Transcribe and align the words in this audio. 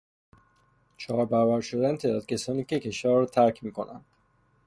چهار 0.97 1.25
برابر 1.25 1.61
شدن 1.61 1.95
تعداد 1.97 2.25
کسانی 2.25 2.63
که 2.63 2.79
کشور 2.79 3.11
را 3.11 3.25
ترک 3.25 3.63
میکنند 3.63 4.05